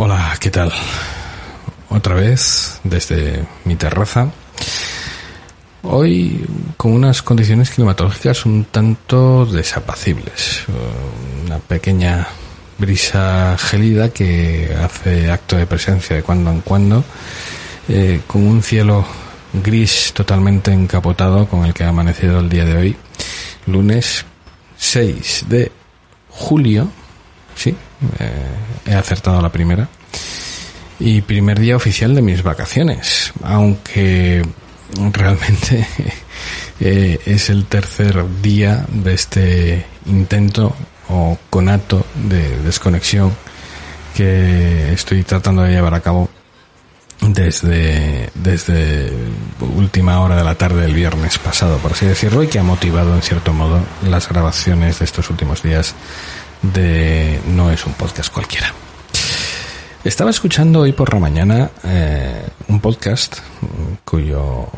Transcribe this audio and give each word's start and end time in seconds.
Hola, 0.00 0.36
¿qué 0.38 0.48
tal? 0.52 0.70
Otra 1.88 2.14
vez 2.14 2.78
desde 2.84 3.44
mi 3.64 3.74
terraza. 3.74 4.30
Hoy 5.82 6.46
con 6.76 6.92
unas 6.92 7.20
condiciones 7.20 7.70
climatológicas 7.70 8.46
un 8.46 8.66
tanto 8.66 9.44
desapacibles. 9.44 10.66
Una 11.44 11.58
pequeña 11.58 12.28
brisa 12.78 13.56
gelida 13.58 14.10
que 14.10 14.72
hace 14.80 15.32
acto 15.32 15.56
de 15.56 15.66
presencia 15.66 16.14
de 16.14 16.22
cuando 16.22 16.52
en 16.52 16.60
cuando, 16.60 17.02
eh, 17.88 18.20
con 18.28 18.46
un 18.46 18.62
cielo 18.62 19.04
gris 19.52 20.12
totalmente 20.14 20.72
encapotado 20.72 21.48
con 21.48 21.64
el 21.64 21.74
que 21.74 21.82
ha 21.82 21.88
amanecido 21.88 22.38
el 22.38 22.48
día 22.48 22.64
de 22.64 22.76
hoy, 22.76 22.96
lunes 23.66 24.24
6 24.76 25.46
de 25.48 25.72
julio, 26.30 26.88
sí, 27.56 27.74
eh, 28.18 28.30
he 28.86 28.94
acertado 28.94 29.40
la 29.40 29.50
primera. 29.50 29.88
Y 31.00 31.20
primer 31.20 31.60
día 31.60 31.76
oficial 31.76 32.14
de 32.14 32.22
mis 32.22 32.42
vacaciones, 32.42 33.32
aunque 33.42 34.42
realmente 35.12 35.86
eh, 36.80 37.20
es 37.24 37.50
el 37.50 37.66
tercer 37.66 38.24
día 38.42 38.84
de 38.88 39.14
este 39.14 39.86
intento 40.06 40.74
o 41.08 41.38
conato 41.50 42.04
de 42.14 42.58
desconexión 42.62 43.32
que 44.14 44.92
estoy 44.92 45.22
tratando 45.22 45.62
de 45.62 45.70
llevar 45.70 45.94
a 45.94 46.00
cabo 46.00 46.28
desde, 47.20 48.30
desde 48.34 49.12
última 49.76 50.20
hora 50.20 50.36
de 50.36 50.44
la 50.44 50.54
tarde 50.54 50.82
del 50.82 50.94
viernes 50.94 51.38
pasado, 51.38 51.78
por 51.78 51.92
así 51.92 52.06
decirlo, 52.06 52.42
y 52.42 52.48
que 52.48 52.58
ha 52.58 52.62
motivado 52.62 53.14
en 53.14 53.22
cierto 53.22 53.52
modo 53.52 53.80
las 54.08 54.28
grabaciones 54.28 54.98
de 54.98 55.04
estos 55.04 55.30
últimos 55.30 55.62
días 55.62 55.94
de 56.62 57.40
No 57.54 57.70
es 57.70 57.84
un 57.86 57.92
podcast 57.94 58.32
cualquiera. 58.32 58.72
Estaba 60.04 60.30
escuchando 60.30 60.80
hoy 60.80 60.92
por 60.92 61.12
la 61.12 61.20
mañana 61.20 61.70
eh, 61.84 62.42
un 62.68 62.80
podcast 62.80 63.38
cuyo 64.04 64.68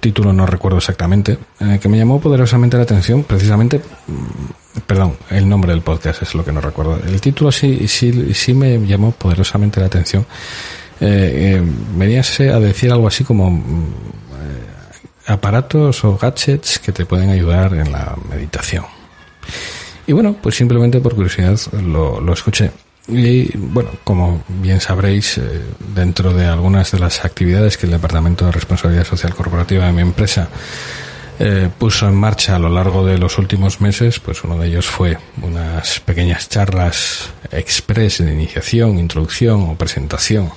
título 0.00 0.32
no 0.32 0.46
recuerdo 0.46 0.78
exactamente, 0.78 1.38
eh, 1.60 1.78
que 1.80 1.88
me 1.88 1.98
llamó 1.98 2.20
poderosamente 2.20 2.76
la 2.76 2.84
atención, 2.84 3.24
precisamente, 3.24 3.78
mm, 3.78 4.80
perdón, 4.86 5.16
el 5.30 5.48
nombre 5.48 5.72
del 5.72 5.82
podcast 5.82 6.22
es 6.22 6.34
lo 6.34 6.44
que 6.44 6.52
no 6.52 6.60
recuerdo. 6.60 6.98
El 7.06 7.20
título 7.20 7.52
sí, 7.52 7.86
sí, 7.88 8.34
sí 8.34 8.54
me 8.54 8.78
llamó 8.86 9.12
poderosamente 9.12 9.80
la 9.80 9.86
atención. 9.86 10.26
Eh, 11.00 11.60
eh, 11.60 12.50
a 12.50 12.58
decir 12.58 12.90
algo 12.90 13.06
así 13.06 13.22
como 13.22 13.50
mm, 13.50 13.86
aparatos 15.26 16.04
o 16.04 16.16
gadgets 16.16 16.78
que 16.78 16.92
te 16.92 17.04
pueden 17.04 17.30
ayudar 17.30 17.74
en 17.74 17.92
la 17.92 18.16
meditación. 18.30 18.84
Y 20.06 20.12
bueno, 20.12 20.36
pues 20.40 20.54
simplemente 20.54 21.00
por 21.00 21.14
curiosidad 21.14 21.58
lo, 21.72 22.20
lo 22.20 22.32
escuché. 22.32 22.70
Y 23.08 23.56
bueno, 23.56 23.90
como 24.02 24.42
bien 24.48 24.80
sabréis, 24.80 25.38
eh, 25.38 25.62
dentro 25.94 26.32
de 26.32 26.46
algunas 26.46 26.90
de 26.90 26.98
las 26.98 27.24
actividades 27.24 27.76
que 27.76 27.86
el 27.86 27.92
Departamento 27.92 28.46
de 28.46 28.52
Responsabilidad 28.52 29.04
Social 29.04 29.34
Corporativa 29.34 29.86
de 29.86 29.92
mi 29.92 30.02
empresa 30.02 30.48
eh, 31.38 31.68
puso 31.78 32.08
en 32.08 32.14
marcha 32.16 32.56
a 32.56 32.58
lo 32.58 32.68
largo 32.68 33.04
de 33.04 33.18
los 33.18 33.38
últimos 33.38 33.80
meses, 33.80 34.18
pues 34.18 34.42
uno 34.42 34.58
de 34.58 34.68
ellos 34.68 34.86
fue 34.86 35.18
unas 35.42 36.00
pequeñas 36.00 36.48
charlas 36.48 37.30
express 37.52 38.18
de 38.18 38.32
iniciación, 38.32 38.98
introducción 38.98 39.68
o 39.68 39.76
presentación 39.76 40.50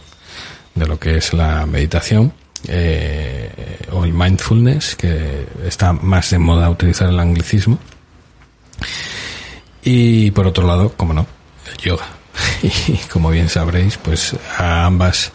de 0.73 0.87
lo 0.87 0.97
que 0.97 1.17
es 1.17 1.33
la 1.33 1.65
meditación 1.65 2.33
eh, 2.67 3.51
o 3.91 4.05
el 4.05 4.13
mindfulness, 4.13 4.95
que 4.95 5.45
está 5.65 5.93
más 5.93 6.31
de 6.31 6.39
moda 6.39 6.69
utilizar 6.69 7.09
el 7.09 7.19
anglicismo. 7.19 7.77
Y 9.83 10.31
por 10.31 10.47
otro 10.47 10.65
lado, 10.67 10.93
como 10.95 11.13
no, 11.13 11.25
el 11.71 11.77
yoga. 11.77 12.05
Y 12.63 12.97
como 13.11 13.31
bien 13.31 13.49
sabréis, 13.49 13.97
pues 13.97 14.35
a 14.57 14.85
ambas 14.85 15.31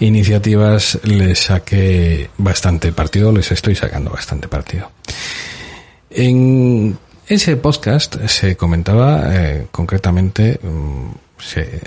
iniciativas 0.00 0.98
les 1.04 1.38
saqué 1.38 2.30
bastante 2.38 2.92
partido, 2.92 3.32
les 3.32 3.50
estoy 3.50 3.74
sacando 3.74 4.10
bastante 4.10 4.48
partido. 4.48 4.90
En 6.10 6.96
ese 7.26 7.56
podcast 7.56 8.16
se 8.26 8.56
comentaba 8.56 9.22
eh, 9.34 9.66
concretamente 9.70 10.60
mm, 10.62 11.24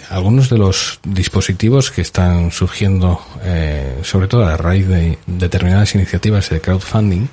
algunos 0.10 0.50
de 0.50 0.58
los 0.58 1.00
dispositivos 1.04 1.92
que 1.92 2.02
están 2.02 2.52
surgiendo, 2.52 3.22
eh, 3.44 4.00
sobre 4.04 4.28
todo 4.28 4.46
a 4.46 4.58
raíz 4.58 4.88
de 4.88 5.18
determinadas 5.26 5.96
iniciativas 5.96 6.50
de 6.50 6.62
crowdfunding, 6.62 7.28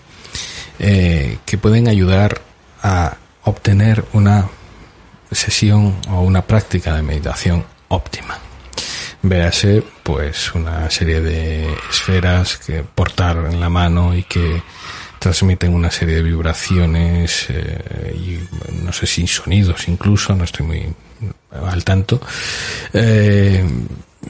eh, 0.78 1.38
que 1.44 1.58
pueden 1.58 1.88
ayudar 1.88 2.40
a 2.82 3.16
obtener 3.44 4.04
una 4.12 4.48
sesión 5.34 5.96
o 6.08 6.20
una 6.20 6.42
práctica 6.42 6.94
de 6.94 7.02
meditación 7.02 7.64
óptima. 7.88 8.38
Véase, 9.22 9.82
pues, 10.02 10.54
una 10.54 10.90
serie 10.90 11.20
de 11.20 11.72
esferas 11.90 12.58
que 12.58 12.82
portar 12.82 13.38
en 13.50 13.58
la 13.58 13.70
mano 13.70 14.14
y 14.14 14.24
que 14.24 14.62
transmiten 15.18 15.72
una 15.72 15.90
serie 15.90 16.16
de 16.16 16.22
vibraciones 16.22 17.46
eh, 17.48 18.14
y 18.14 18.84
no 18.84 18.92
sé 18.92 19.06
si 19.06 19.26
sonidos 19.26 19.88
incluso, 19.88 20.34
no 20.34 20.44
estoy 20.44 20.66
muy 20.66 20.94
al 21.50 21.82
tanto. 21.84 22.20
Eh, 22.92 23.64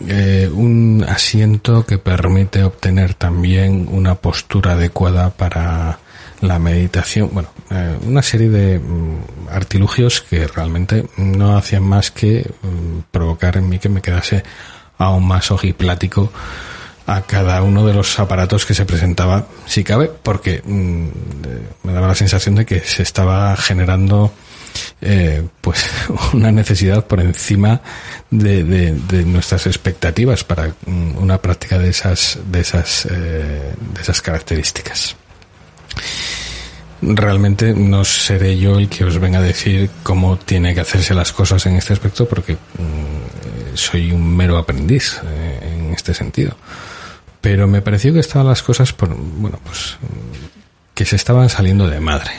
eh, 0.07 0.51
un 0.53 1.05
asiento 1.09 1.85
que 1.85 1.99
permite 1.99 2.63
obtener 2.63 3.15
también 3.15 3.89
una 3.91 4.15
postura 4.15 4.73
adecuada 4.73 5.31
para 5.31 5.99
la 6.47 6.59
meditación, 6.59 7.31
bueno, 7.33 7.49
eh, 7.71 7.97
una 8.03 8.23
serie 8.23 8.49
de 8.49 8.79
mm, 8.79 9.49
artilugios 9.51 10.21
que 10.21 10.47
realmente 10.47 11.07
no 11.17 11.57
hacían 11.57 11.83
más 11.83 12.11
que 12.11 12.51
mm, 12.63 13.11
provocar 13.11 13.57
en 13.57 13.69
mí 13.69 13.79
que 13.79 13.89
me 13.89 14.03
quedase 14.03 14.43
aún 14.99 15.27
más 15.27 15.51
ojiplático 15.51 16.33
a 17.07 17.23
cada 17.23 17.63
uno 17.63 17.87
de 17.87 17.93
los 17.93 18.19
aparatos 18.19 18.65
que 18.65 18.75
se 18.75 18.87
presentaba, 18.87 19.47
si 19.67 19.85
cabe, 19.85 20.11
porque 20.23 20.63
mm, 20.65 21.07
me 21.83 21.93
daba 21.93 22.09
la 22.09 22.15
sensación 22.15 22.55
de 22.55 22.65
que 22.65 22.81
se 22.81 23.03
estaba 23.03 23.57
generando 23.57 24.33
eh, 25.01 25.47
pues 25.61 25.85
una 26.33 26.51
necesidad 26.51 27.07
por 27.07 27.21
encima 27.21 27.81
de, 28.31 28.93
nuestras 29.27 29.67
expectativas 29.67 30.45
para 30.45 30.75
una 30.87 31.39
práctica 31.39 31.79
de 31.79 31.91
esas 31.91 32.39
de 32.47 32.61
esas 32.61 33.07
eh, 33.07 33.73
de 33.95 34.01
esas 34.01 34.21
características 34.21 35.17
realmente 37.15 37.75
no 37.75 38.05
seré 38.05 38.59
yo 38.59 38.79
el 38.79 38.89
que 38.89 39.05
os 39.05 39.19
venga 39.19 39.39
a 39.39 39.43
decir 39.43 39.91
cómo 40.03 40.37
tiene 40.39 40.75
que 40.75 40.81
hacerse 40.81 41.15
las 41.15 41.33
cosas 41.33 41.67
en 41.67 41.77
este 41.77 41.93
aspecto 41.93 42.27
porque 42.27 42.55
mm, 42.55 43.75
soy 43.75 44.13
un 44.13 44.37
mero 44.37 44.57
aprendiz 44.57 45.21
eh, 45.25 45.75
en 45.75 45.93
este 45.93 46.15
sentido. 46.15 46.57
Pero 47.41 47.67
me 47.69 47.83
pareció 47.83 48.13
que 48.13 48.21
estaban 48.21 48.49
las 48.49 48.63
cosas 48.63 48.93
por, 48.93 49.15
bueno, 49.15 49.59
pues 49.65 49.97
que 50.95 51.05
se 51.05 51.17
estaban 51.17 51.49
saliendo 51.49 51.89
de 51.89 52.01
madre. 52.01 52.31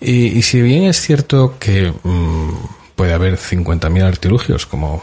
Y, 0.00 0.42
si 0.42 0.60
bien 0.60 0.84
es 0.84 1.00
cierto 1.00 1.56
que 1.58 1.92
mm, 2.02 2.50
puede 2.96 3.12
haber 3.12 3.38
50.000 3.38 4.02
artilugios, 4.02 4.66
como 4.66 5.02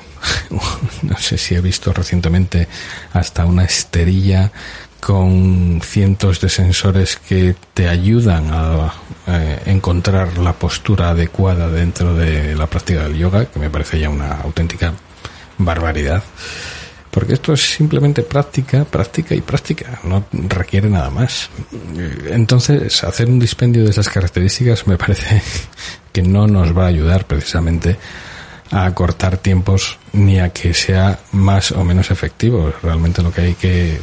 no 1.01 1.17
sé 1.17 1.37
si 1.37 1.55
he 1.55 1.61
visto 1.61 1.93
recientemente 1.93 2.67
hasta 3.13 3.45
una 3.45 3.65
esterilla 3.65 4.51
con 5.05 5.81
cientos 5.83 6.39
de 6.39 6.47
sensores 6.47 7.17
que 7.17 7.55
te 7.73 7.89
ayudan 7.89 8.47
a 8.51 8.93
eh, 9.27 9.59
encontrar 9.65 10.37
la 10.37 10.53
postura 10.53 11.09
adecuada 11.09 11.67
dentro 11.69 12.15
de 12.15 12.55
la 12.55 12.67
práctica 12.67 13.03
del 13.03 13.17
yoga, 13.17 13.45
que 13.45 13.59
me 13.59 13.69
parece 13.69 13.99
ya 13.99 14.09
una 14.09 14.35
auténtica 14.35 14.93
barbaridad. 15.57 16.23
Porque 17.11 17.33
esto 17.33 17.51
es 17.51 17.61
simplemente 17.61 18.23
práctica, 18.23 18.85
práctica 18.85 19.35
y 19.35 19.41
práctica, 19.41 19.99
no 20.03 20.25
requiere 20.31 20.89
nada 20.89 21.09
más. 21.09 21.49
Entonces, 22.27 23.03
hacer 23.03 23.27
un 23.27 23.39
dispendio 23.39 23.83
de 23.83 23.89
esas 23.89 24.07
características 24.07 24.87
me 24.87 24.97
parece 24.97 25.41
que 26.13 26.21
no 26.21 26.47
nos 26.47 26.75
va 26.75 26.85
a 26.85 26.87
ayudar 26.87 27.25
precisamente 27.25 27.97
a 28.73 28.91
cortar 28.95 29.37
tiempos 29.37 29.99
ni 30.13 30.39
a 30.39 30.49
que 30.49 30.73
sea 30.73 31.19
más 31.31 31.71
o 31.71 31.83
menos 31.83 32.09
efectivo. 32.09 32.73
Realmente 32.81 33.21
lo 33.21 33.31
que 33.31 33.41
hay 33.41 33.53
que 33.53 33.99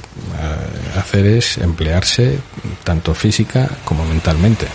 hacer 0.99 1.27
es 1.27 1.59
emplearse 1.59 2.39
tanto 2.85 3.15
física 3.15 3.69
como 3.85 4.05
mentalmente. 4.05 4.67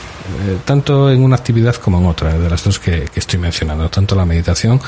tanto 0.66 1.12
en 1.12 1.24
una 1.24 1.36
actividad 1.36 1.76
como 1.76 2.00
en 2.00 2.08
otra, 2.08 2.34
de 2.38 2.50
las 2.50 2.64
dos 2.64 2.80
que, 2.80 3.10
estoy 3.16 3.40
mencionando, 3.40 3.90
tanto 3.90 4.16
la 4.16 4.26
meditación 4.26 4.82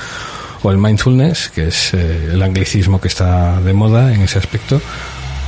o 0.64 0.72
el 0.72 0.78
mindfulness, 0.78 1.50
que 1.50 1.68
es 1.68 1.94
el 1.94 2.42
anglicismo 2.42 3.00
que 3.00 3.08
está 3.08 3.60
de 3.62 3.74
moda 3.74 4.14
en 4.14 4.22
ese 4.22 4.40
aspecto, 4.40 4.82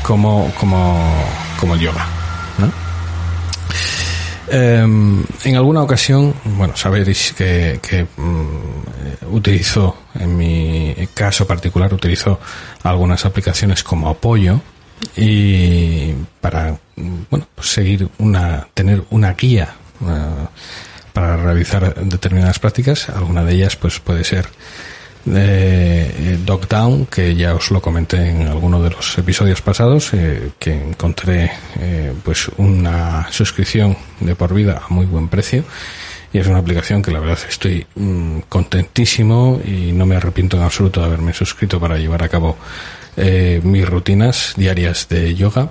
como, 0.03 0.51
como, 0.59 0.99
como 1.59 1.73
el 1.73 1.79
yoga. 1.79 2.05
Em, 4.51 5.23
en 5.43 5.55
alguna 5.55 5.83
ocasión, 5.83 6.33
bueno, 6.43 6.75
sabéis 6.75 7.33
que, 7.37 7.79
que 7.87 8.03
mm, 8.03 9.31
utilizo, 9.31 9.95
en 10.19 10.35
mi 10.35 10.95
caso 11.13 11.45
particular, 11.45 11.93
utilizo 11.93 12.39
algunas 12.83 13.25
aplicaciones 13.25 13.83
como 13.83 14.09
apoyo 14.09 14.59
y 15.15 16.13
para, 16.41 16.77
bueno, 17.29 17.47
pues 17.55 17.67
seguir 17.67 18.09
una, 18.17 18.67
tener 18.73 19.03
una 19.09 19.33
guía 19.33 19.75
eh, 20.01 20.47
para 21.13 21.37
realizar 21.37 21.95
determinadas 21.95 22.59
prácticas. 22.59 23.09
Alguna 23.09 23.43
de 23.43 23.55
ellas, 23.55 23.75
pues 23.75 23.99
puede 23.99 24.23
ser 24.23 24.47
de 25.25 26.37
Dogdown, 26.45 27.05
que 27.05 27.35
ya 27.35 27.53
os 27.53 27.71
lo 27.71 27.81
comenté 27.81 28.29
en 28.29 28.47
alguno 28.47 28.81
de 28.81 28.89
los 28.89 29.17
episodios 29.17 29.61
pasados, 29.61 30.13
eh, 30.13 30.51
que 30.57 30.73
encontré 30.73 31.51
eh, 31.79 32.13
pues 32.23 32.49
una 32.57 33.27
suscripción 33.31 33.97
de 34.19 34.35
por 34.35 34.53
vida 34.53 34.81
a 34.83 34.93
muy 34.93 35.05
buen 35.05 35.27
precio 35.27 35.63
y 36.31 36.37
es 36.37 36.47
una 36.47 36.59
aplicación 36.59 37.01
que 37.01 37.11
la 37.11 37.19
verdad 37.19 37.39
estoy 37.47 37.85
mm, 37.95 38.39
contentísimo 38.49 39.59
y 39.65 39.91
no 39.91 40.05
me 40.05 40.15
arrepiento 40.15 40.57
en 40.57 40.63
absoluto 40.63 40.99
de 40.99 41.07
haberme 41.07 41.33
suscrito 41.33 41.79
para 41.79 41.97
llevar 41.97 42.23
a 42.23 42.29
cabo 42.29 42.57
eh, 43.19 43.59
mis 43.63 43.87
rutinas 43.87 44.53
diarias 44.55 45.07
de 45.09 45.35
yoga. 45.35 45.69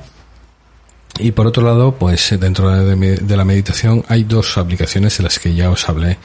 Y 1.18 1.32
por 1.32 1.46
otro 1.46 1.64
lado, 1.64 1.96
pues 1.96 2.38
dentro 2.38 2.70
de, 2.70 3.36
la 3.36 3.44
meditación 3.44 4.04
hay 4.08 4.24
dos 4.24 4.56
aplicaciones 4.56 5.18
en 5.18 5.24
las 5.24 5.38
que 5.38 5.54
ya 5.54 5.70
os 5.70 5.88
hablé 5.88 6.18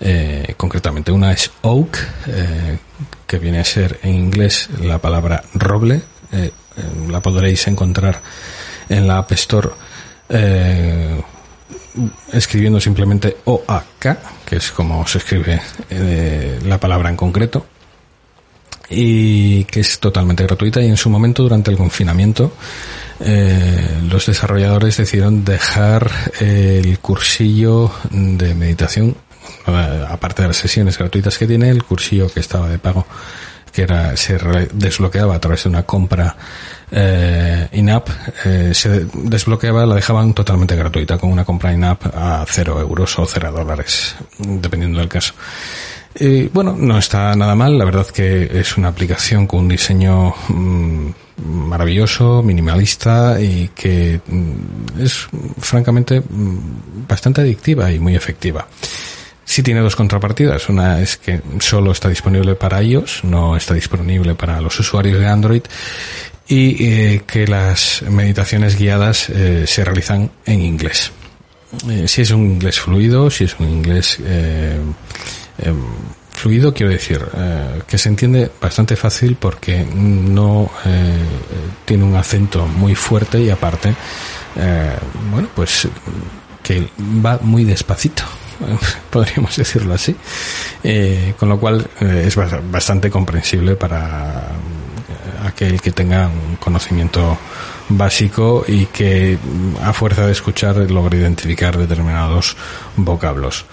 eh, 0.00 0.54
concretamente. 0.56 1.12
Una 1.12 1.32
es 1.32 1.50
Oak, 1.62 1.98
eh, 2.26 2.78
que 3.26 3.38
viene 3.38 3.60
a 3.60 3.64
ser 3.64 4.00
en 4.02 4.14
inglés 4.14 4.68
la 4.82 4.98
palabra 4.98 5.44
roble. 5.54 6.02
Eh, 6.32 6.50
la 7.08 7.20
podréis 7.20 7.66
encontrar 7.68 8.20
en 8.88 9.06
la 9.06 9.18
App 9.18 9.32
Store 9.32 9.70
escribiendo 12.32 12.80
simplemente 12.80 13.38
OAK, 13.44 14.44
que 14.46 14.56
es 14.56 14.70
como 14.70 15.04
se 15.08 15.18
escribe 15.18 15.60
la 16.64 16.78
palabra 16.78 17.10
en 17.10 17.16
concreto 17.16 17.66
y 18.90 19.64
que 19.64 19.80
es 19.80 20.00
totalmente 20.00 20.42
gratuita 20.42 20.82
y 20.82 20.86
en 20.86 20.96
su 20.96 21.08
momento 21.08 21.42
durante 21.44 21.70
el 21.70 21.76
confinamiento 21.76 22.52
los 24.08 24.26
desarrolladores 24.26 24.96
decidieron 24.96 25.44
dejar 25.44 26.10
el 26.40 26.98
cursillo 27.00 27.92
de 28.10 28.54
meditación 28.54 29.14
aparte 30.08 30.42
de 30.42 30.48
las 30.48 30.56
sesiones 30.56 30.98
gratuitas 30.98 31.38
que 31.38 31.46
tiene, 31.46 31.70
el 31.70 31.84
cursillo 31.84 32.30
que 32.32 32.40
estaba 32.40 32.68
de 32.68 32.78
pago, 32.78 33.06
que 33.72 33.82
era 33.82 34.16
se 34.16 34.38
desbloqueaba 34.72 35.34
a 35.34 35.40
través 35.40 35.64
de 35.64 35.68
una 35.68 35.84
compra 35.84 36.36
eh, 36.90 37.68
in-app, 37.72 38.08
eh, 38.44 38.72
se 38.74 39.06
desbloqueaba, 39.12 39.86
la 39.86 39.94
dejaban 39.94 40.34
totalmente 40.34 40.74
gratuita 40.76 41.18
con 41.18 41.30
una 41.30 41.44
compra 41.44 41.72
in-app 41.72 42.06
a 42.14 42.44
0 42.46 42.80
euros 42.80 43.18
o 43.18 43.26
0 43.26 43.52
dólares, 43.52 44.16
dependiendo 44.38 44.98
del 44.98 45.08
caso. 45.08 45.34
Y 46.20 46.48
bueno, 46.48 46.76
no 46.78 46.98
está 46.98 47.34
nada 47.34 47.54
mal, 47.54 47.78
la 47.78 47.86
verdad 47.86 48.06
que 48.06 48.60
es 48.60 48.76
una 48.76 48.88
aplicación 48.88 49.46
con 49.46 49.60
un 49.60 49.68
diseño 49.68 50.34
mm, 50.48 51.10
maravilloso, 51.46 52.42
minimalista 52.42 53.40
y 53.40 53.70
que 53.74 54.20
mm, 54.26 55.00
es 55.00 55.26
francamente 55.58 56.20
mm, 56.20 57.06
bastante 57.08 57.40
adictiva 57.40 57.90
y 57.90 57.98
muy 57.98 58.16
efectiva. 58.16 58.66
Sí 59.46 59.62
tiene 59.62 59.80
dos 59.80 59.96
contrapartidas. 59.96 60.68
Una 60.68 61.00
es 61.00 61.16
que 61.16 61.40
solo 61.58 61.90
está 61.90 62.10
disponible 62.10 62.54
para 62.54 62.82
iOS, 62.82 63.24
no 63.24 63.56
está 63.56 63.72
disponible 63.72 64.34
para 64.34 64.60
los 64.60 64.78
usuarios 64.78 65.18
de 65.18 65.26
Android 65.26 65.62
y 66.46 66.84
eh, 66.84 67.22
que 67.26 67.46
las 67.46 68.02
meditaciones 68.02 68.78
guiadas 68.78 69.30
eh, 69.30 69.66
se 69.66 69.84
realizan 69.86 70.30
en 70.44 70.60
inglés. 70.60 71.12
Eh, 71.88 72.06
si 72.06 72.20
es 72.20 72.30
un 72.30 72.44
inglés 72.44 72.78
fluido, 72.78 73.30
si 73.30 73.44
es 73.44 73.58
un 73.58 73.70
inglés 73.70 74.18
em, 75.60 75.76
fluido, 76.32 76.72
quiero 76.72 76.90
decir 76.90 77.20
que 77.86 77.98
se 77.98 78.08
entiende 78.08 78.50
bastante 78.60 78.96
fácil 78.96 79.36
porque 79.38 79.84
no 79.84 80.70
tiene 81.84 82.04
un 82.04 82.16
acento 82.16 82.66
muy 82.66 82.94
fuerte 82.94 83.42
y 83.42 83.50
aparte, 83.50 83.94
bueno, 85.30 85.48
pues 85.54 85.86
que 86.62 86.88
va 86.98 87.38
muy 87.42 87.64
despacito. 87.64 88.22
podríamos 89.10 89.56
decirlo 89.56 89.94
así, 89.94 90.14
eh, 90.82 91.34
con 91.38 91.48
lo 91.48 91.58
cual 91.58 91.86
eh, 92.00 92.24
es 92.26 92.36
bastante 92.70 93.10
comprensible 93.10 93.76
para 93.76 94.48
aquel 95.46 95.80
que 95.80 95.92
tenga 95.92 96.28
un 96.28 96.56
conocimiento 96.56 97.38
básico 97.88 98.64
y 98.68 98.86
que 98.86 99.38
a 99.82 99.92
fuerza 99.92 100.26
de 100.26 100.32
escuchar 100.32 100.76
logre 100.90 101.18
identificar 101.18 101.76
determinados 101.76 102.56
vocablos. 102.96 103.64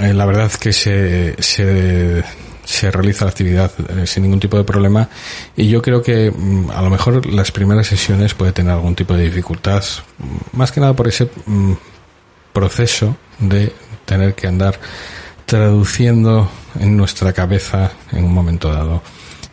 Eh, 0.00 0.12
la 0.12 0.26
verdad 0.26 0.50
que 0.52 0.72
se, 0.72 1.40
se, 1.40 2.90
realiza 2.90 3.24
la 3.24 3.30
actividad 3.30 3.70
sin 4.04 4.24
ningún 4.24 4.40
tipo 4.40 4.56
de 4.56 4.64
problema 4.64 5.08
y 5.56 5.68
yo 5.68 5.80
creo 5.80 6.02
que 6.02 6.30
mm, 6.30 6.70
a 6.70 6.82
lo 6.82 6.90
mejor 6.90 7.24
las 7.26 7.52
primeras 7.52 7.86
sesiones 7.86 8.34
puede 8.34 8.52
tener 8.52 8.72
algún 8.72 8.94
tipo 8.94 9.14
de 9.14 9.24
dificultad, 9.24 9.84
mm, 10.18 10.58
más 10.58 10.72
que 10.72 10.80
nada 10.80 10.94
por 10.94 11.06
ese 11.08 11.30
proceso 12.52 13.16
de 13.38 13.72
tener 14.04 14.34
que 14.34 14.46
andar 14.46 14.78
traduciendo 15.44 16.50
en 16.80 16.96
nuestra 16.96 17.32
cabeza 17.32 17.92
en 18.12 18.24
un 18.24 18.34
momento 18.34 18.72
dado 18.72 19.02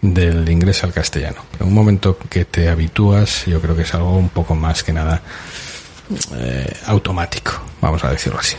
del 0.01 0.49
inglés 0.49 0.83
al 0.83 0.91
castellano. 0.91 1.45
En 1.59 1.67
un 1.67 1.73
momento 1.73 2.17
que 2.29 2.45
te 2.45 2.67
habitúas, 2.67 3.45
yo 3.45 3.61
creo 3.61 3.75
que 3.75 3.83
es 3.83 3.93
algo 3.93 4.17
un 4.17 4.29
poco 4.29 4.53
más 4.55 4.83
que 4.83 4.91
nada 4.91 5.21
eh, 6.35 6.73
automático, 6.87 7.61
vamos 7.79 8.03
a 8.03 8.11
decirlo 8.11 8.39
así. 8.39 8.55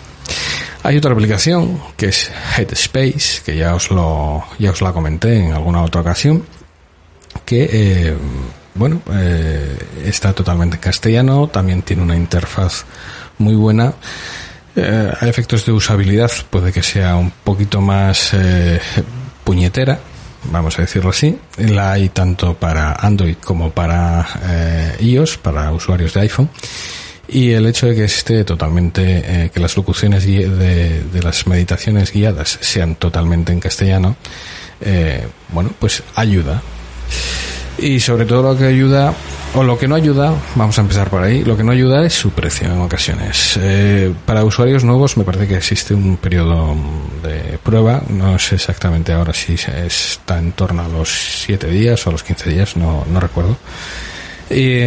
Hay 0.85 0.97
otra 0.97 1.13
aplicación 1.13 1.81
que 1.97 2.07
es 2.07 2.31
Headspace, 2.57 3.43
que 3.45 3.57
ya 3.57 3.75
os 3.75 3.91
lo 3.91 4.45
ya 4.59 4.71
os 4.71 4.81
la 4.81 4.93
comenté 4.93 5.45
en 5.45 5.53
alguna 5.53 5.83
otra 5.83 6.03
ocasión, 6.03 6.45
que 7.45 7.69
eh, 7.73 8.15
bueno 8.75 9.03
eh, 9.13 9.77
está 10.05 10.33
totalmente 10.33 10.77
en 10.77 10.83
castellano, 10.83 11.49
también 11.49 11.83
tiene 11.83 12.03
una 12.03 12.17
interfaz 12.17 12.85
muy 13.39 13.55
buena 13.57 13.95
eh, 14.77 15.13
a 15.21 15.29
efectos 15.29 15.65
de 15.65 15.73
usabilidad 15.73 16.33
puede 16.51 16.73
que 16.73 16.83
sea 16.83 17.15
un 17.15 17.31
poquito 17.31 17.81
más 17.81 18.35
eh, 18.35 18.81
puñetera, 19.45 20.01
vamos 20.51 20.79
a 20.79 20.83
decirlo 20.83 21.11
así. 21.11 21.39
La 21.59 21.93
hay 21.93 22.09
tanto 22.09 22.55
para 22.55 22.93
Android 22.93 23.37
como 23.37 23.71
para 23.71 24.27
eh, 24.43 24.97
iOS, 25.01 25.39
para 25.39 25.71
usuarios 25.73 26.15
de 26.15 26.21
iPhone. 26.23 26.51
Y 27.29 27.53
el 27.53 27.67
hecho 27.67 27.87
de 27.87 27.95
que 27.95 28.05
esté 28.05 28.45
totalmente, 28.45 29.03
eh, 29.45 29.51
que 29.53 29.61
las 29.61 29.77
locuciones 29.77 30.27
de, 30.27 31.03
de, 31.03 31.23
las 31.23 31.47
meditaciones 31.47 32.13
guiadas 32.13 32.59
sean 32.61 32.97
totalmente 32.97 33.53
en 33.53 33.61
castellano, 33.61 34.17
eh, 34.81 35.27
bueno, 35.51 35.71
pues 35.79 36.03
ayuda. 36.15 36.63
Y 37.79 37.99
sobre 38.01 38.27
todo 38.27 38.43
lo 38.43 38.59
que 38.59 38.65
ayuda 38.65 39.15
o 39.55 39.63
lo 39.63 39.79
que 39.79 39.89
no 39.89 39.95
ayuda, 39.95 40.35
vamos 40.55 40.79
a 40.79 40.83
empezar 40.83 41.09
por 41.09 41.23
ahí, 41.23 41.45
lo 41.45 41.57
que 41.57 41.63
no 41.63 41.73
ayuda 41.73 42.05
es 42.05 42.13
su 42.13 42.31
precio 42.31 42.67
en 42.67 42.81
ocasiones. 42.81 43.59
Eh, 43.61 44.13
para 44.27 44.45
usuarios 44.45 44.85
nuevos 44.85 45.17
me 45.17 45.25
parece 45.25 45.47
que 45.47 45.57
existe 45.57 45.95
un 45.95 46.17
periodo 46.17 46.77
de 47.23 47.59
prueba, 47.63 48.03
no 48.09 48.39
sé 48.39 48.57
exactamente 48.57 49.13
ahora 49.13 49.33
si 49.33 49.55
está 49.55 50.39
en 50.39 50.53
torno 50.53 50.83
a 50.83 50.89
los 50.89 51.09
7 51.45 51.69
días 51.69 52.07
o 52.07 52.11
a 52.11 52.13
los 52.13 52.23
15 52.23 52.51
días, 52.51 52.77
no, 52.77 53.05
no 53.11 53.21
recuerdo. 53.21 53.57
Y, 54.51 54.81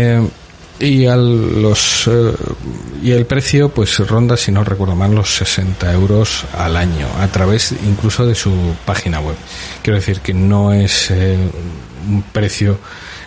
y 0.79 1.05
al 1.07 1.61
los 1.61 2.07
eh, 2.07 2.33
y 3.01 3.11
el 3.11 3.25
precio 3.25 3.69
pues 3.69 3.97
ronda 4.07 4.37
si 4.37 4.51
no 4.51 4.63
recuerdo 4.63 4.95
mal 4.95 5.13
los 5.13 5.35
60 5.35 5.91
euros 5.93 6.45
al 6.57 6.77
año 6.77 7.07
a 7.19 7.27
través 7.27 7.71
incluso 7.71 8.25
de 8.25 8.35
su 8.35 8.51
página 8.85 9.19
web. 9.19 9.35
Quiero 9.81 9.97
decir 9.97 10.21
que 10.21 10.33
no 10.33 10.73
es 10.73 11.11
eh, 11.11 11.37
un 12.07 12.21
precio 12.21 12.79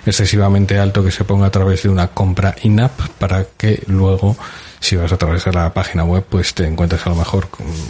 excesivamente 0.06 0.78
alto 0.78 1.04
que 1.04 1.10
se 1.10 1.24
ponga 1.24 1.46
a 1.46 1.50
través 1.50 1.82
de 1.82 1.88
una 1.88 2.08
compra 2.08 2.54
in-app 2.62 2.98
para 3.18 3.44
que 3.56 3.82
luego 3.86 4.36
si 4.78 4.96
vas 4.96 5.12
a 5.12 5.18
través 5.18 5.44
de 5.44 5.52
la 5.52 5.74
página 5.74 6.04
web 6.04 6.24
pues 6.28 6.54
te 6.54 6.66
encuentres 6.66 7.06
a 7.06 7.10
lo 7.10 7.16
mejor 7.16 7.48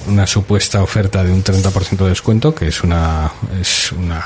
una 0.09 0.27
supuesta 0.27 0.83
oferta 0.83 1.23
de 1.23 1.33
un 1.33 1.45
30% 1.45 1.97
de 1.99 2.09
descuento 2.09 2.55
que 2.55 2.69
es 2.69 2.83
una 2.83 3.31
es 3.61 3.93
una 3.93 4.25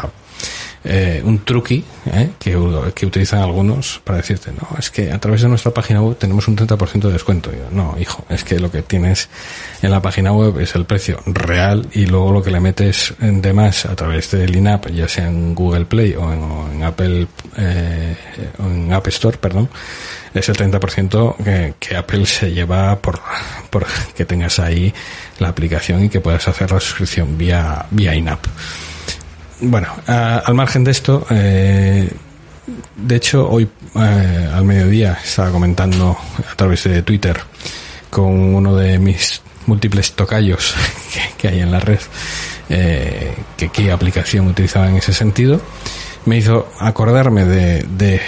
eh, 0.84 1.22
un 1.24 1.44
truqui 1.44 1.82
¿eh? 2.12 2.30
que, 2.38 2.56
utilizan 2.56 3.40
algunos 3.40 4.02
para 4.04 4.18
decirte, 4.18 4.52
no, 4.52 4.78
es 4.78 4.90
que 4.90 5.10
a 5.10 5.18
través 5.18 5.40
de 5.40 5.48
nuestra 5.48 5.72
página 5.72 6.02
web 6.02 6.18
tenemos 6.18 6.46
un 6.46 6.56
30% 6.56 7.06
de 7.06 7.12
descuento. 7.12 7.50
no, 7.70 7.96
hijo, 7.98 8.24
es 8.28 8.44
que 8.44 8.60
lo 8.60 8.70
que 8.70 8.82
tienes 8.82 9.30
en 9.80 9.90
la 9.90 10.02
página 10.02 10.32
web 10.32 10.60
es 10.60 10.74
el 10.74 10.84
precio 10.84 11.20
real 11.24 11.88
y 11.92 12.04
luego 12.04 12.32
lo 12.32 12.42
que 12.42 12.50
le 12.50 12.60
metes 12.60 13.14
de 13.18 13.52
más 13.54 13.86
a 13.86 13.96
través 13.96 14.30
del 14.32 14.54
in-app, 14.54 14.88
ya 14.90 15.08
sea 15.08 15.26
en 15.26 15.54
Google 15.54 15.86
Play 15.86 16.14
o 16.16 16.32
en, 16.32 16.82
Apple, 16.82 17.26
eh, 17.56 18.16
o 18.58 18.64
en 18.64 18.92
App 18.92 19.06
Store, 19.08 19.38
perdón, 19.38 19.70
es 20.34 20.48
el 20.50 20.56
30% 20.56 21.36
que, 21.36 21.74
que 21.78 21.96
Apple 21.96 22.26
se 22.26 22.52
lleva 22.52 22.98
por, 22.98 23.20
por 23.70 23.86
que 24.14 24.26
tengas 24.26 24.58
ahí 24.58 24.92
la 25.38 25.48
aplicación 25.48 26.04
y 26.04 26.08
que 26.10 26.20
puedas 26.20 26.46
hacer 26.46 26.70
la 26.70 26.80
suscripción 26.80 27.38
vía, 27.38 27.86
vía 27.90 28.14
in-app. 28.14 28.44
Bueno, 29.60 29.88
al 30.06 30.54
margen 30.54 30.84
de 30.84 30.90
esto, 30.90 31.26
eh, 31.30 32.10
de 32.96 33.16
hecho, 33.16 33.48
hoy 33.48 33.68
eh, 33.94 34.50
al 34.52 34.64
mediodía 34.64 35.18
estaba 35.22 35.50
comentando 35.50 36.16
a 36.50 36.56
través 36.56 36.84
de 36.84 37.02
Twitter 37.02 37.38
con 38.10 38.54
uno 38.54 38.74
de 38.76 38.98
mis 38.98 39.42
múltiples 39.66 40.12
tocayos 40.12 40.74
que, 41.38 41.48
hay 41.48 41.60
en 41.60 41.70
la 41.70 41.80
red, 41.80 42.00
eh, 42.68 43.32
que 43.56 43.68
qué 43.68 43.92
aplicación 43.92 44.48
utilizaba 44.48 44.88
en 44.88 44.96
ese 44.96 45.12
sentido. 45.12 45.60
Me 46.26 46.38
hizo 46.38 46.72
acordarme 46.80 47.44
de, 47.44 47.84
de 47.96 48.20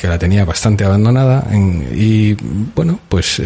que 0.00 0.08
la 0.08 0.18
tenía 0.18 0.44
bastante 0.44 0.84
abandonada, 0.84 1.44
y 1.52 2.34
bueno, 2.74 3.00
pues 3.08 3.42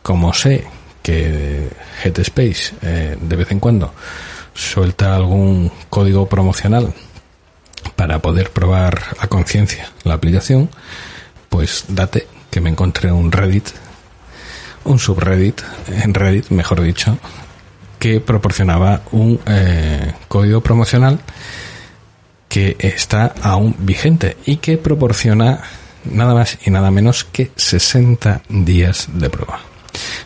como 0.00 0.32
sé 0.32 0.64
que 1.02 1.68
Headspace 2.02 2.72
de 3.20 3.36
vez 3.36 3.50
en 3.50 3.60
cuando 3.60 3.92
suelta 4.54 5.14
algún 5.14 5.70
código 5.88 6.28
promocional 6.28 6.92
para 7.96 8.20
poder 8.20 8.50
probar 8.50 9.00
a 9.18 9.26
conciencia 9.26 9.90
la 10.04 10.14
aplicación, 10.14 10.70
pues 11.48 11.84
date 11.88 12.26
que 12.50 12.60
me 12.60 12.70
encontré 12.70 13.10
un 13.10 13.32
Reddit, 13.32 13.68
un 14.84 14.98
subreddit, 14.98 15.62
en 15.88 16.14
Reddit, 16.14 16.50
mejor 16.50 16.82
dicho, 16.82 17.18
que 17.98 18.20
proporcionaba 18.20 19.02
un 19.12 19.40
eh, 19.46 20.12
código 20.28 20.60
promocional 20.60 21.20
que 22.48 22.76
está 22.78 23.34
aún 23.42 23.74
vigente 23.78 24.36
y 24.44 24.56
que 24.56 24.76
proporciona 24.76 25.60
nada 26.04 26.34
más 26.34 26.58
y 26.66 26.70
nada 26.70 26.90
menos 26.90 27.24
que 27.24 27.50
60 27.56 28.42
días 28.48 29.08
de 29.12 29.30
prueba. 29.30 29.71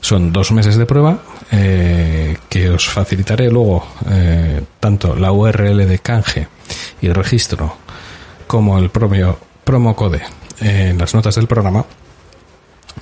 Son 0.01 0.33
dos 0.33 0.53
meses 0.53 0.77
de 0.77 0.87
prueba 0.87 1.19
eh, 1.51 2.39
que 2.49 2.71
os 2.71 2.89
facilitaré 2.89 3.51
luego 3.51 3.87
eh, 4.11 4.63
tanto 4.81 5.15
la 5.17 5.33
URL 5.33 5.87
de 5.87 5.99
canje 5.99 6.49
y 7.01 7.11
registro 7.11 7.77
como 8.47 8.79
el 8.79 8.89
propio 8.91 9.39
promo 9.65 9.97
code 9.97 10.23
en 10.61 10.99
las 10.99 11.13
notas 11.15 11.35
del 11.35 11.49
programa. 11.49 11.85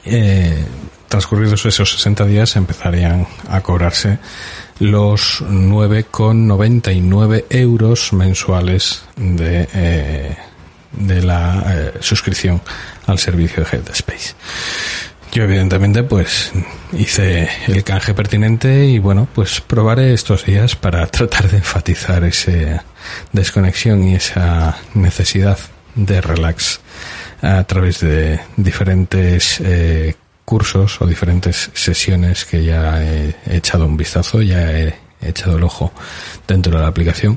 Eh, 0.04 0.64
transcurridos 1.08 1.66
esos 1.66 1.92
60 1.92 2.24
días 2.26 2.56
empezarían 2.56 3.28
a 3.48 3.60
cobrarse 3.60 4.18
los 4.80 5.40
9,99 5.42 7.44
euros 7.50 8.12
mensuales 8.12 9.04
de, 9.16 10.36
de 10.92 11.22
la 11.22 11.92
suscripción 12.00 12.60
al 13.06 13.20
servicio 13.20 13.62
de 13.62 13.70
Headspace. 13.70 14.34
Yo 15.34 15.42
evidentemente 15.42 16.04
pues 16.04 16.52
hice 16.92 17.48
el 17.66 17.82
canje 17.82 18.14
pertinente 18.14 18.86
y 18.86 19.00
bueno, 19.00 19.26
pues 19.34 19.60
probaré 19.60 20.14
estos 20.14 20.46
días 20.46 20.76
para 20.76 21.04
tratar 21.08 21.50
de 21.50 21.56
enfatizar 21.56 22.22
esa 22.22 22.84
desconexión 23.32 24.04
y 24.04 24.14
esa 24.14 24.78
necesidad 24.94 25.58
de 25.96 26.20
relax 26.20 26.78
a 27.42 27.64
través 27.64 27.98
de 27.98 28.38
diferentes 28.56 29.60
eh, 29.60 30.14
cursos 30.44 31.02
o 31.02 31.06
diferentes 31.06 31.68
sesiones 31.74 32.44
que 32.44 32.64
ya 32.64 33.02
he 33.02 33.34
echado 33.46 33.86
un 33.86 33.96
vistazo, 33.96 34.40
ya 34.40 34.70
he 34.70 34.94
echado 35.20 35.56
el 35.56 35.64
ojo 35.64 35.92
dentro 36.46 36.76
de 36.76 36.82
la 36.82 36.88
aplicación 36.88 37.36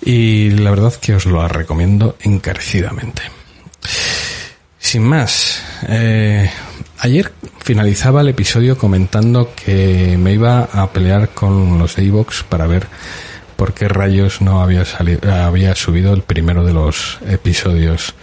y 0.00 0.52
la 0.52 0.70
verdad 0.70 0.94
que 0.94 1.16
os 1.16 1.26
lo 1.26 1.46
recomiendo 1.46 2.16
encarecidamente. 2.22 3.24
Sin 4.78 5.02
más, 5.02 5.62
eh, 5.86 6.50
ayer 7.00 7.32
finalizaba 7.58 8.20
el 8.20 8.28
episodio 8.28 8.78
comentando 8.78 9.52
que 9.54 10.16
me 10.18 10.32
iba 10.32 10.68
a 10.72 10.90
pelear 10.92 11.30
con 11.30 11.78
los 11.78 11.96
de 11.96 12.04
Evox 12.04 12.42
para 12.44 12.66
ver 12.66 12.86
por 13.56 13.74
qué 13.74 13.88
rayos 13.88 14.40
no 14.40 14.62
había 14.62 14.84
salido, 14.84 15.32
había 15.32 15.74
subido 15.74 16.14
el 16.14 16.22
primero 16.22 16.64
de 16.64 16.72
los 16.72 17.18
episodios 17.26 18.14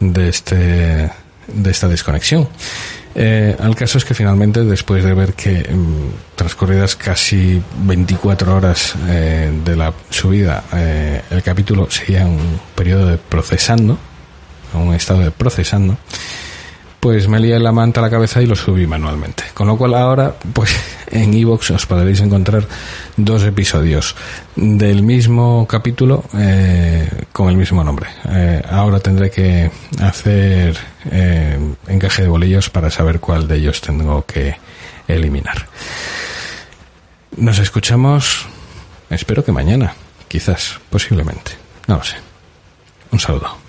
de 0.00 0.28
este 0.28 1.10
de 1.46 1.70
esta 1.70 1.88
desconexión. 1.88 2.48
Eh, 3.14 3.56
el 3.60 3.76
caso 3.76 3.98
es 3.98 4.04
que 4.04 4.14
finalmente, 4.14 4.64
después 4.64 5.04
de 5.04 5.14
ver 5.14 5.34
que 5.34 5.62
mm, 5.62 6.34
transcurridas 6.34 6.96
casi 6.96 7.62
24 7.82 8.56
horas 8.56 8.94
eh, 9.08 9.52
de 9.64 9.76
la 9.76 9.92
subida, 10.10 10.64
eh, 10.72 11.22
el 11.30 11.42
capítulo 11.42 11.88
seguía 11.90 12.26
un 12.26 12.60
periodo 12.74 13.06
de 13.06 13.18
procesando, 13.18 13.98
un 14.72 14.94
estado 14.94 15.20
de 15.20 15.30
procesando, 15.30 15.96
pues 17.04 17.28
me 17.28 17.38
lié 17.38 17.58
la 17.58 17.70
manta 17.70 18.00
a 18.00 18.04
la 18.04 18.08
cabeza 18.08 18.40
y 18.40 18.46
lo 18.46 18.56
subí 18.56 18.86
manualmente. 18.86 19.44
Con 19.52 19.66
lo 19.66 19.76
cual 19.76 19.92
ahora, 19.92 20.34
pues 20.54 20.74
en 21.10 21.34
Evox 21.34 21.72
os 21.72 21.84
podréis 21.84 22.22
encontrar 22.22 22.66
dos 23.18 23.42
episodios 23.42 24.16
del 24.56 25.02
mismo 25.02 25.66
capítulo 25.68 26.24
eh, 26.32 27.26
con 27.30 27.50
el 27.50 27.58
mismo 27.58 27.84
nombre. 27.84 28.08
Eh, 28.30 28.62
ahora 28.70 29.00
tendré 29.00 29.30
que 29.30 29.70
hacer 30.00 30.78
eh, 31.10 31.74
encaje 31.88 32.22
de 32.22 32.28
bolillos 32.28 32.70
para 32.70 32.90
saber 32.90 33.20
cuál 33.20 33.46
de 33.48 33.56
ellos 33.56 33.82
tengo 33.82 34.24
que 34.24 34.56
eliminar. 35.06 35.68
Nos 37.36 37.58
escuchamos, 37.58 38.46
espero 39.10 39.44
que 39.44 39.52
mañana, 39.52 39.92
quizás, 40.26 40.80
posiblemente, 40.88 41.50
no 41.86 41.98
lo 41.98 42.02
sé. 42.02 42.16
Un 43.10 43.20
saludo. 43.20 43.63